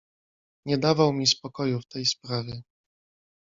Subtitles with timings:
[0.65, 2.61] "Nie dawał mi spokoju w tej sprawie."